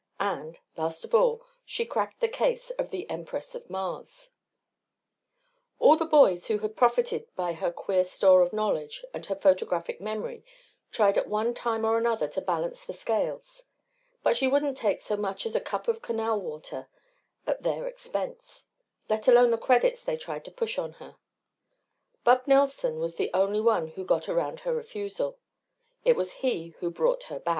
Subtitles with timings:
[0.19, 4.31] And, last of all, she cracked the case of the Empress of Mars.
[5.77, 10.01] All the boys who had profited by her queer store of knowledge and her photographic
[10.01, 10.43] memory
[10.91, 13.67] tried at one time or another to balance the scales.
[14.23, 16.87] But she wouldn't take so much as a cup of Canal water
[17.45, 18.65] at their expense,
[19.07, 21.17] let alone the credits they tried to push on her.
[22.23, 25.37] Bub Nelson was the only one who got around her refusal.
[26.03, 27.49] It was he who brought her Bat.